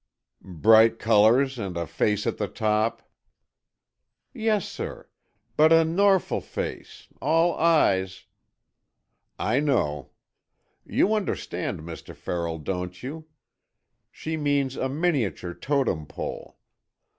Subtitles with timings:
[0.43, 3.03] "Bright colours, and a face at the top——"
[4.33, 5.07] "Yes, sir.
[5.55, 8.25] But a norful face, all eyes——"
[9.37, 10.09] "I know.
[10.87, 12.15] You understand, Mr.
[12.15, 13.27] Farrell, don't you?
[14.11, 16.57] She means a miniature Totem Pole.